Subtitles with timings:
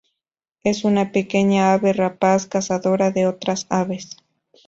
[0.63, 4.09] Es una pequeña ave rapaz cazadora de otras aves.